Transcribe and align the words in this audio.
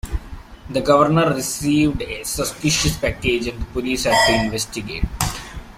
The 0.71 0.81
governor 0.81 1.31
received 1.35 2.01
a 2.01 2.23
suspicious 2.23 2.97
package 2.97 3.49
and 3.49 3.61
the 3.61 3.65
police 3.65 4.05
had 4.05 4.15
to 4.25 4.45
investigate. 4.45 5.03